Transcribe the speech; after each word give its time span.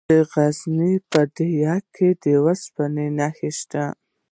د 0.09 0.11
غزني 0.31 0.93
په 1.11 1.21
ده 1.33 1.45
یک 1.63 1.83
کې 1.95 2.09
د 2.21 2.23
اوسپنې 2.43 3.07
نښې 3.17 3.51
شته. 3.59 3.83